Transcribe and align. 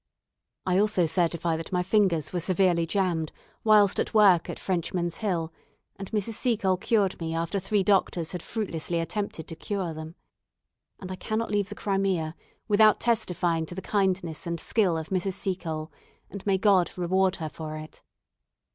"I 0.65 0.79
also 0.79 1.05
certify 1.05 1.57
that 1.57 1.71
my 1.71 1.83
fingers 1.83 2.33
were 2.33 2.39
severely 2.39 2.87
jammed 2.87 3.31
whilst 3.63 3.99
at 3.99 4.15
work 4.15 4.49
at 4.49 4.57
Frenchman's 4.57 5.17
Hill, 5.17 5.53
and 5.95 6.09
Mrs. 6.09 6.33
Seacole 6.33 6.77
cured 6.77 7.21
me 7.21 7.35
after 7.35 7.59
three 7.59 7.83
doctors 7.83 8.31
had 8.31 8.41
fruitlessly 8.41 8.99
attempted 8.99 9.47
to 9.47 9.55
cure 9.55 9.93
them. 9.93 10.15
"And 10.99 11.11
I 11.11 11.15
cannot 11.17 11.51
leave 11.51 11.69
the 11.69 11.75
Crimea 11.75 12.33
without 12.67 12.99
testifying 12.99 13.67
to 13.67 13.75
the 13.75 13.81
kindness 13.83 14.47
and 14.47 14.59
skill 14.59 14.97
of 14.97 15.09
Mrs. 15.09 15.33
Seacole, 15.33 15.91
and 16.31 16.43
may 16.47 16.57
God 16.57 16.97
reward 16.97 17.35
her 17.35 17.49
for 17.49 17.77
it. 17.77 18.01